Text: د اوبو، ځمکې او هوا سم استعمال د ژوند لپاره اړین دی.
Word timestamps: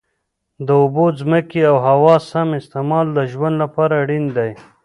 د 0.65 0.67
اوبو، 0.81 1.05
ځمکې 1.19 1.61
او 1.69 1.75
هوا 1.87 2.15
سم 2.29 2.47
استعمال 2.59 3.05
د 3.13 3.19
ژوند 3.31 3.55
لپاره 3.63 3.93
اړین 4.03 4.25
دی. 4.37 4.51